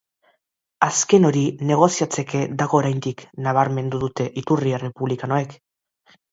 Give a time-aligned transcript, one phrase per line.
[0.87, 1.43] Azken hori
[1.73, 5.59] negoziatzeke dago oraindik, nabarmendu dute iturri errepublikanoek.